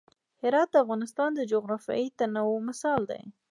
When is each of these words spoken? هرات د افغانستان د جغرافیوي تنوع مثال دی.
هرات 0.41 0.69
د 0.71 0.75
افغانستان 0.83 1.29
د 1.35 1.41
جغرافیوي 1.51 2.07
تنوع 2.19 2.57
مثال 2.69 3.01
دی. 3.11 3.23